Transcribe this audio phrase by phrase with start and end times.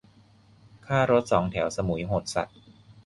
[0.87, 2.47] ค่ารถสองแถวสมุยโหดสัส